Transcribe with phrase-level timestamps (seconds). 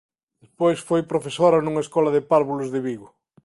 [0.43, 3.09] Despois foi profesora nunha escola de párvulos de Vigo.